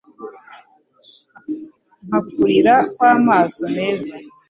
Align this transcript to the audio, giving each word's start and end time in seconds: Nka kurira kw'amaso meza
Nka 2.07 2.19
kurira 2.29 2.75
kw'amaso 2.95 3.63
meza 3.77 4.13